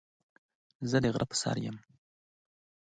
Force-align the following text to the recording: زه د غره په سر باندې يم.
زه 0.89 0.97
د 1.03 1.05
غره 1.13 1.25
په 1.31 1.35
سر 1.41 1.55
باندې 1.57 1.65
يم. 1.71 1.77